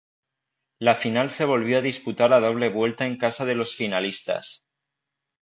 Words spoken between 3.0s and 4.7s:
en casa de los finalistas.